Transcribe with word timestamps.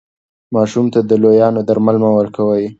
ماشوم 0.53 0.85
ته 0.93 0.99
د 1.09 1.11
لویانو 1.23 1.61
درمل 1.69 1.97
مه 2.03 2.09
ورکوئ. 2.17 2.63